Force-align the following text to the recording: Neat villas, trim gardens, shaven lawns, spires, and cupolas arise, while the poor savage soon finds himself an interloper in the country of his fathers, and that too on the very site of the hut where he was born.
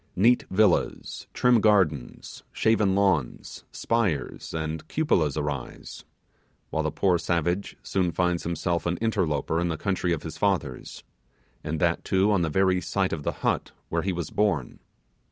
Neat 0.15 0.45
villas, 0.49 1.27
trim 1.31 1.61
gardens, 1.61 2.41
shaven 2.51 2.95
lawns, 2.95 3.65
spires, 3.71 4.51
and 4.51 4.87
cupolas 4.87 5.37
arise, 5.37 6.05
while 6.71 6.81
the 6.81 6.89
poor 6.89 7.19
savage 7.19 7.75
soon 7.83 8.11
finds 8.11 8.41
himself 8.41 8.87
an 8.87 8.97
interloper 8.97 9.59
in 9.59 9.67
the 9.67 9.77
country 9.77 10.11
of 10.11 10.23
his 10.23 10.39
fathers, 10.39 11.03
and 11.63 11.79
that 11.79 12.03
too 12.03 12.31
on 12.31 12.41
the 12.41 12.49
very 12.49 12.81
site 12.81 13.13
of 13.13 13.21
the 13.21 13.31
hut 13.45 13.73
where 13.89 14.01
he 14.01 14.11
was 14.11 14.31
born. 14.31 14.79